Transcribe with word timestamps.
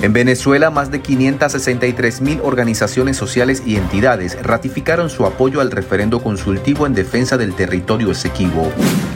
En 0.00 0.12
Venezuela, 0.12 0.70
más 0.70 0.92
de 0.92 1.00
563 1.00 2.20
mil 2.20 2.40
organizaciones 2.44 3.16
sociales 3.16 3.64
y 3.66 3.74
entidades 3.74 4.40
ratificaron 4.40 5.10
su 5.10 5.26
apoyo 5.26 5.60
al 5.60 5.72
referendo 5.72 6.22
consultivo 6.22 6.86
en 6.86 6.94
defensa 6.94 7.36
del 7.36 7.54
territorio 7.54 8.12
Esequibo. 8.12 8.70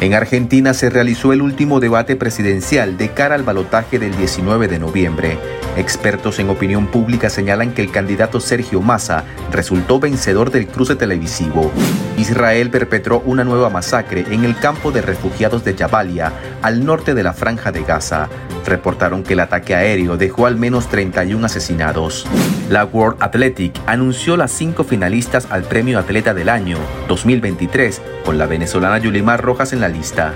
En 0.00 0.12
Argentina 0.12 0.74
se 0.74 0.90
realizó 0.90 1.32
el 1.32 1.40
último 1.40 1.80
debate 1.80 2.14
presidencial 2.14 2.98
de 2.98 3.10
cara 3.12 3.36
al 3.36 3.42
balotaje 3.42 3.98
del 3.98 4.14
19 4.18 4.68
de 4.68 4.78
noviembre. 4.78 5.38
Expertos 5.78 6.38
en 6.40 6.50
opinión 6.50 6.88
pública 6.88 7.30
señalan 7.30 7.72
que 7.72 7.80
el 7.80 7.90
candidato 7.90 8.38
Sergio 8.38 8.82
Massa 8.82 9.24
resultó 9.50 9.98
vencedor 9.98 10.50
del 10.50 10.66
cruce 10.66 10.94
televisivo. 10.94 11.72
Israel 12.18 12.68
perpetró 12.68 13.20
una 13.20 13.44
nueva 13.44 13.70
masacre 13.70 14.26
en 14.30 14.44
el 14.44 14.54
campo 14.58 14.92
de 14.92 15.00
refugiados 15.00 15.64
de 15.64 15.74
Jabalia, 15.74 16.32
al 16.60 16.84
norte 16.84 17.14
de 17.14 17.22
la 17.22 17.32
franja 17.32 17.72
de 17.72 17.82
Gaza. 17.82 18.28
Reportaron 18.66 19.22
que 19.22 19.34
el 19.34 19.40
ataque 19.40 19.74
aéreo 19.74 20.16
dejó 20.16 20.46
al 20.46 20.56
menos 20.56 20.88
31 20.88 21.46
asesinados. 21.46 22.26
La 22.68 22.84
World 22.84 23.22
Athletic 23.22 23.80
anunció 23.86 24.36
las 24.36 24.50
cinco 24.50 24.84
finalistas 24.84 25.46
al 25.50 25.62
Premio 25.62 25.98
Atleta 25.98 26.34
del 26.34 26.48
Año 26.48 26.78
2023, 27.08 28.02
con 28.24 28.38
la 28.38 28.46
venezolana 28.46 28.98
Yulimar 28.98 29.40
Rojas 29.40 29.72
en 29.72 29.80
la 29.80 29.88
lista. 29.88 30.34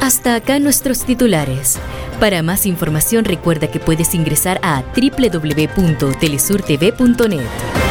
Hasta 0.00 0.36
acá 0.36 0.58
nuestros 0.58 1.04
titulares. 1.04 1.78
Para 2.20 2.42
más 2.42 2.66
información 2.66 3.24
recuerda 3.24 3.68
que 3.68 3.80
puedes 3.80 4.14
ingresar 4.14 4.60
a 4.62 4.82
www.telesurtv.net. 4.94 7.85